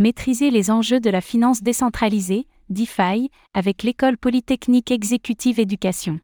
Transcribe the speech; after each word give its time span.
Maîtriser 0.00 0.50
les 0.50 0.72
enjeux 0.72 0.98
de 0.98 1.08
la 1.08 1.20
finance 1.20 1.62
décentralisée, 1.62 2.48
DeFi, 2.68 3.30
avec 3.54 3.84
l'École 3.84 4.18
Polytechnique 4.18 4.90
Exécutive 4.90 5.60
Éducation. 5.60 6.18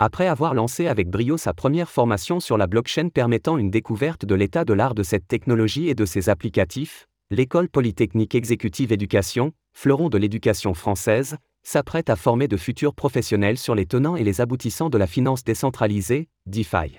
Après 0.00 0.26
avoir 0.26 0.54
lancé 0.54 0.88
avec 0.88 1.08
brio 1.08 1.36
sa 1.36 1.54
première 1.54 1.88
formation 1.88 2.40
sur 2.40 2.58
la 2.58 2.66
blockchain 2.66 3.10
permettant 3.10 3.58
une 3.58 3.70
découverte 3.70 4.24
de 4.24 4.34
l'état 4.34 4.64
de 4.64 4.72
l'art 4.72 4.96
de 4.96 5.04
cette 5.04 5.28
technologie 5.28 5.88
et 5.88 5.94
de 5.94 6.04
ses 6.04 6.28
applicatifs, 6.28 7.06
l'École 7.30 7.68
Polytechnique 7.68 8.34
Exécutive 8.34 8.90
Éducation, 8.90 9.52
fleuron 9.72 10.08
de 10.08 10.18
l'éducation 10.18 10.74
française, 10.74 11.36
s'apprête 11.62 12.10
à 12.10 12.16
former 12.16 12.48
de 12.48 12.56
futurs 12.56 12.96
professionnels 12.96 13.56
sur 13.56 13.76
les 13.76 13.86
tenants 13.86 14.16
et 14.16 14.24
les 14.24 14.40
aboutissants 14.40 14.90
de 14.90 14.98
la 14.98 15.06
finance 15.06 15.44
décentralisée, 15.44 16.28
DeFi. 16.46 16.98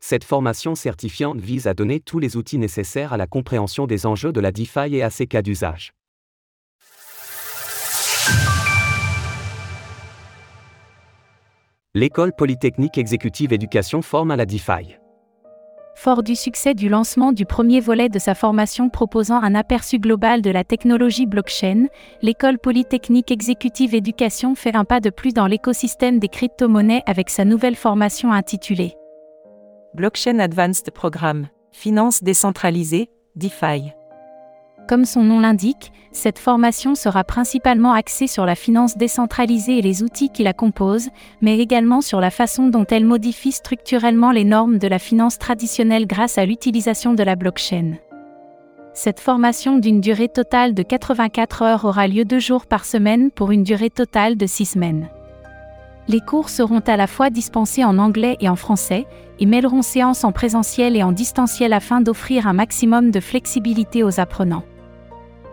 Cette 0.00 0.24
formation 0.24 0.74
certifiante 0.74 1.40
vise 1.40 1.66
à 1.66 1.74
donner 1.74 2.00
tous 2.00 2.18
les 2.18 2.36
outils 2.36 2.58
nécessaires 2.58 3.12
à 3.12 3.16
la 3.16 3.26
compréhension 3.26 3.86
des 3.86 4.06
enjeux 4.06 4.32
de 4.32 4.40
la 4.40 4.52
DeFi 4.52 4.94
et 4.94 5.02
à 5.02 5.10
ses 5.10 5.26
cas 5.26 5.42
d'usage. 5.42 5.94
L'école 11.96 12.32
polytechnique 12.32 12.98
exécutive 12.98 13.52
éducation 13.52 14.02
forme 14.02 14.32
à 14.32 14.36
la 14.36 14.46
DeFi. 14.46 14.96
Fort 15.94 16.24
du 16.24 16.34
succès 16.34 16.74
du 16.74 16.88
lancement 16.88 17.32
du 17.32 17.46
premier 17.46 17.78
volet 17.78 18.08
de 18.08 18.18
sa 18.18 18.34
formation 18.34 18.88
proposant 18.90 19.40
un 19.40 19.54
aperçu 19.54 20.00
global 20.00 20.42
de 20.42 20.50
la 20.50 20.64
technologie 20.64 21.26
blockchain, 21.26 21.86
l'école 22.20 22.58
polytechnique 22.58 23.30
exécutive 23.30 23.94
éducation 23.94 24.56
fait 24.56 24.74
un 24.74 24.84
pas 24.84 24.98
de 24.98 25.10
plus 25.10 25.32
dans 25.32 25.46
l'écosystème 25.46 26.18
des 26.18 26.28
crypto-monnaies 26.28 27.04
avec 27.06 27.30
sa 27.30 27.44
nouvelle 27.44 27.76
formation 27.76 28.32
intitulée 28.32 28.96
Blockchain 29.94 30.40
Advanced 30.40 30.90
Programme, 30.90 31.46
Finance 31.70 32.24
décentralisée, 32.24 33.10
DeFi. 33.36 33.92
Comme 34.88 35.04
son 35.04 35.22
nom 35.22 35.38
l'indique, 35.38 35.92
cette 36.10 36.40
formation 36.40 36.96
sera 36.96 37.22
principalement 37.22 37.92
axée 37.92 38.26
sur 38.26 38.44
la 38.44 38.56
finance 38.56 38.96
décentralisée 38.96 39.78
et 39.78 39.82
les 39.82 40.02
outils 40.02 40.30
qui 40.30 40.42
la 40.42 40.52
composent, 40.52 41.10
mais 41.40 41.60
également 41.60 42.00
sur 42.00 42.20
la 42.20 42.32
façon 42.32 42.66
dont 42.66 42.84
elle 42.90 43.04
modifie 43.04 43.52
structurellement 43.52 44.32
les 44.32 44.42
normes 44.42 44.78
de 44.78 44.88
la 44.88 44.98
finance 44.98 45.38
traditionnelle 45.38 46.08
grâce 46.08 46.38
à 46.38 46.44
l'utilisation 46.44 47.14
de 47.14 47.22
la 47.22 47.36
blockchain. 47.36 47.92
Cette 48.94 49.20
formation 49.20 49.78
d'une 49.78 50.00
durée 50.00 50.28
totale 50.28 50.74
de 50.74 50.82
84 50.82 51.62
heures 51.62 51.84
aura 51.84 52.08
lieu 52.08 52.24
deux 52.24 52.40
jours 52.40 52.66
par 52.66 52.84
semaine 52.84 53.30
pour 53.30 53.52
une 53.52 53.62
durée 53.62 53.90
totale 53.90 54.36
de 54.36 54.46
six 54.46 54.66
semaines. 54.66 55.08
Les 56.06 56.20
cours 56.20 56.50
seront 56.50 56.80
à 56.80 56.96
la 56.96 57.06
fois 57.06 57.30
dispensés 57.30 57.84
en 57.84 57.98
anglais 57.98 58.36
et 58.40 58.48
en 58.48 58.56
français, 58.56 59.06
et 59.40 59.46
mêleront 59.46 59.82
séances 59.82 60.22
en 60.24 60.32
présentiel 60.32 60.96
et 60.96 61.02
en 61.02 61.12
distanciel 61.12 61.72
afin 61.72 62.00
d'offrir 62.00 62.46
un 62.46 62.52
maximum 62.52 63.10
de 63.10 63.20
flexibilité 63.20 64.02
aux 64.02 64.20
apprenants. 64.20 64.64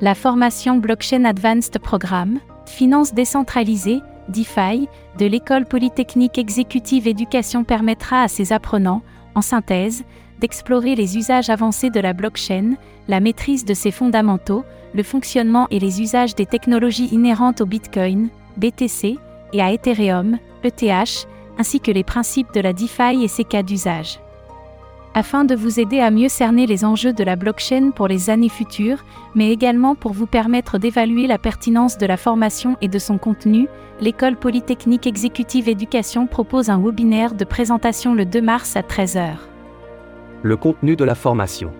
La 0.00 0.14
formation 0.14 0.76
Blockchain 0.78 1.24
Advanced 1.24 1.78
Programme, 1.78 2.40
Finance 2.66 3.14
décentralisée, 3.14 4.00
DeFi, 4.28 4.88
de 5.18 5.26
l'École 5.26 5.66
polytechnique 5.66 6.38
exécutive 6.38 7.06
éducation 7.06 7.64
permettra 7.64 8.22
à 8.22 8.28
ses 8.28 8.52
apprenants, 8.52 9.02
en 9.34 9.42
synthèse, 9.42 10.04
d'explorer 10.40 10.96
les 10.96 11.16
usages 11.16 11.50
avancés 11.50 11.90
de 11.90 12.00
la 12.00 12.12
blockchain, 12.12 12.74
la 13.08 13.20
maîtrise 13.20 13.64
de 13.64 13.74
ses 13.74 13.90
fondamentaux, 13.90 14.64
le 14.92 15.02
fonctionnement 15.02 15.68
et 15.70 15.78
les 15.78 16.02
usages 16.02 16.34
des 16.34 16.46
technologies 16.46 17.08
inhérentes 17.12 17.60
au 17.60 17.66
Bitcoin, 17.66 18.28
BTC, 18.56 19.18
et 19.52 19.60
à 19.60 19.72
Ethereum, 19.72 20.38
ETH, 20.64 21.26
ainsi 21.58 21.80
que 21.80 21.90
les 21.90 22.04
principes 22.04 22.52
de 22.54 22.60
la 22.60 22.72
DeFi 22.72 23.22
et 23.22 23.28
ses 23.28 23.44
cas 23.44 23.62
d'usage. 23.62 24.20
Afin 25.14 25.44
de 25.44 25.54
vous 25.54 25.78
aider 25.78 26.00
à 26.00 26.10
mieux 26.10 26.30
cerner 26.30 26.66
les 26.66 26.86
enjeux 26.86 27.12
de 27.12 27.22
la 27.22 27.36
blockchain 27.36 27.90
pour 27.90 28.08
les 28.08 28.30
années 28.30 28.48
futures, 28.48 29.04
mais 29.34 29.50
également 29.50 29.94
pour 29.94 30.12
vous 30.12 30.26
permettre 30.26 30.78
d'évaluer 30.78 31.26
la 31.26 31.36
pertinence 31.36 31.98
de 31.98 32.06
la 32.06 32.16
formation 32.16 32.78
et 32.80 32.88
de 32.88 32.98
son 32.98 33.18
contenu, 33.18 33.68
l'École 34.00 34.36
Polytechnique 34.36 35.06
Exécutive 35.06 35.68
Éducation 35.68 36.26
propose 36.26 36.70
un 36.70 36.82
webinaire 36.82 37.34
de 37.34 37.44
présentation 37.44 38.14
le 38.14 38.24
2 38.24 38.40
mars 38.40 38.74
à 38.74 38.80
13h. 38.80 39.32
Le 40.42 40.56
contenu 40.56 40.96
de 40.96 41.04
la 41.04 41.14
formation. 41.14 41.72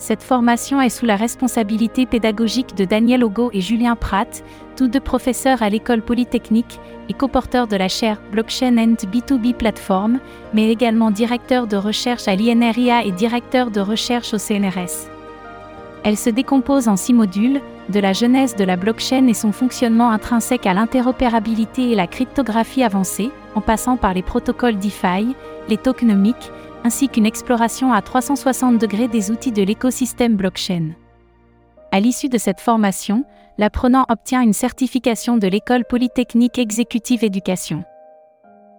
Cette 0.00 0.22
formation 0.22 0.80
est 0.80 0.88
sous 0.88 1.04
la 1.04 1.14
responsabilité 1.14 2.06
pédagogique 2.06 2.74
de 2.74 2.86
Daniel 2.86 3.22
Ogo 3.22 3.50
et 3.52 3.60
Julien 3.60 3.96
Pratt, 3.96 4.42
tous 4.74 4.88
deux 4.88 4.98
professeurs 4.98 5.62
à 5.62 5.68
l'école 5.68 6.00
polytechnique 6.00 6.80
et 7.10 7.12
coporteurs 7.12 7.66
de 7.66 7.76
la 7.76 7.88
chaire 7.88 8.18
Blockchain 8.32 8.78
and 8.78 8.94
B2B 8.94 9.52
Platform, 9.52 10.18
mais 10.54 10.70
également 10.70 11.10
directeurs 11.10 11.66
de 11.66 11.76
recherche 11.76 12.28
à 12.28 12.34
l'INRIA 12.34 13.04
et 13.04 13.12
directeurs 13.12 13.70
de 13.70 13.80
recherche 13.80 14.32
au 14.32 14.38
CNRS. 14.38 15.10
Elle 16.02 16.16
se 16.16 16.30
décompose 16.30 16.88
en 16.88 16.96
six 16.96 17.12
modules, 17.12 17.60
de 17.90 18.00
la 18.00 18.14
genèse 18.14 18.56
de 18.56 18.64
la 18.64 18.76
blockchain 18.76 19.26
et 19.26 19.34
son 19.34 19.52
fonctionnement 19.52 20.10
intrinsèque 20.10 20.64
à 20.64 20.72
l'interopérabilité 20.72 21.90
et 21.90 21.94
la 21.94 22.06
cryptographie 22.06 22.84
avancée, 22.84 23.30
en 23.54 23.60
passant 23.60 23.98
par 23.98 24.14
les 24.14 24.22
protocoles 24.22 24.78
DeFi, 24.78 25.36
les 25.68 25.76
tokenomiques, 25.76 26.50
ainsi 26.84 27.08
qu'une 27.08 27.26
exploration 27.26 27.92
à 27.92 28.02
360 28.02 28.78
degrés 28.78 29.08
des 29.08 29.30
outils 29.30 29.52
de 29.52 29.62
l'écosystème 29.62 30.36
blockchain. 30.36 30.90
À 31.92 32.00
l'issue 32.00 32.28
de 32.28 32.38
cette 32.38 32.60
formation, 32.60 33.24
l'apprenant 33.58 34.06
obtient 34.08 34.42
une 34.42 34.52
certification 34.52 35.36
de 35.36 35.46
l'École 35.48 35.84
polytechnique 35.84 36.58
exécutive 36.58 37.24
éducation. 37.24 37.84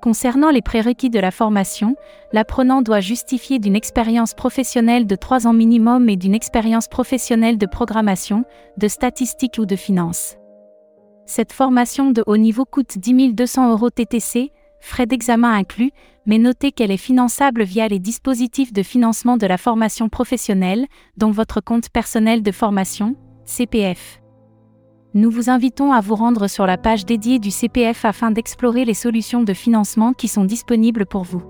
Concernant 0.00 0.50
les 0.50 0.62
prérequis 0.62 1.10
de 1.10 1.20
la 1.20 1.30
formation, 1.30 1.94
l'apprenant 2.32 2.80
doit 2.80 3.00
justifier 3.00 3.58
d'une 3.58 3.76
expérience 3.76 4.32
professionnelle 4.32 5.06
de 5.06 5.14
3 5.14 5.46
ans 5.46 5.52
minimum 5.52 6.08
et 6.08 6.16
d'une 6.16 6.34
expérience 6.34 6.88
professionnelle 6.88 7.58
de 7.58 7.66
programmation, 7.66 8.44
de 8.78 8.88
statistique 8.88 9.56
ou 9.58 9.66
de 9.66 9.76
finance. 9.76 10.36
Cette 11.26 11.52
formation 11.52 12.12
de 12.12 12.24
haut 12.26 12.38
niveau 12.38 12.64
coûte 12.64 12.96
10 12.96 13.34
200 13.34 13.70
euros 13.72 13.90
TTC, 13.90 14.52
frais 14.80 15.06
d'examen 15.06 15.52
inclus, 15.52 15.90
mais 16.26 16.38
notez 16.38 16.72
qu'elle 16.72 16.90
est 16.90 16.96
finançable 16.96 17.62
via 17.62 17.88
les 17.88 17.98
dispositifs 17.98 18.72
de 18.72 18.82
financement 18.82 19.36
de 19.36 19.46
la 19.46 19.58
formation 19.58 20.08
professionnelle, 20.08 20.86
dont 21.16 21.30
votre 21.30 21.60
compte 21.60 21.88
personnel 21.90 22.42
de 22.42 22.52
formation, 22.52 23.16
CPF. 23.44 24.20
Nous 25.12 25.30
vous 25.30 25.50
invitons 25.50 25.92
à 25.92 26.00
vous 26.00 26.14
rendre 26.14 26.46
sur 26.46 26.66
la 26.66 26.78
page 26.78 27.04
dédiée 27.04 27.40
du 27.40 27.50
CPF 27.50 28.04
afin 28.04 28.30
d'explorer 28.30 28.84
les 28.84 28.94
solutions 28.94 29.42
de 29.42 29.54
financement 29.54 30.12
qui 30.12 30.28
sont 30.28 30.44
disponibles 30.44 31.04
pour 31.04 31.24
vous. 31.24 31.42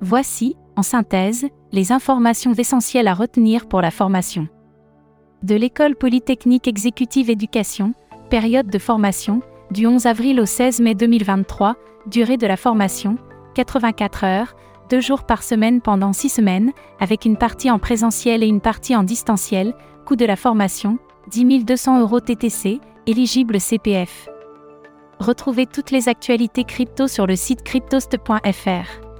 Voici, 0.00 0.54
en 0.76 0.82
synthèse, 0.82 1.46
les 1.72 1.90
informations 1.90 2.54
essentielles 2.54 3.08
à 3.08 3.14
retenir 3.14 3.66
pour 3.66 3.80
la 3.80 3.90
formation. 3.90 4.46
De 5.42 5.56
l'École 5.56 5.96
polytechnique 5.96 6.68
exécutive 6.68 7.28
éducation, 7.28 7.92
période 8.28 8.68
de 8.68 8.78
formation, 8.78 9.42
du 9.70 9.86
11 9.86 10.06
avril 10.06 10.40
au 10.40 10.46
16 10.46 10.80
mai 10.80 10.94
2023, 10.94 11.76
durée 12.06 12.36
de 12.36 12.46
la 12.46 12.56
formation, 12.56 13.16
84 13.54 14.24
heures, 14.24 14.56
deux 14.88 15.00
jours 15.00 15.24
par 15.24 15.42
semaine 15.42 15.80
pendant 15.80 16.12
six 16.12 16.28
semaines, 16.28 16.72
avec 16.98 17.24
une 17.24 17.36
partie 17.36 17.70
en 17.70 17.78
présentiel 17.78 18.42
et 18.42 18.48
une 18.48 18.60
partie 18.60 18.96
en 18.96 19.04
distanciel, 19.04 19.74
coût 20.04 20.16
de 20.16 20.24
la 20.24 20.36
formation, 20.36 20.98
10 21.28 21.64
200 21.64 22.00
euros 22.00 22.20
TTC, 22.20 22.80
éligible 23.06 23.60
CPF. 23.60 24.28
Retrouvez 25.18 25.66
toutes 25.66 25.90
les 25.90 26.08
actualités 26.08 26.64
crypto 26.64 27.06
sur 27.06 27.26
le 27.26 27.36
site 27.36 27.62
cryptost.fr. 27.62 29.10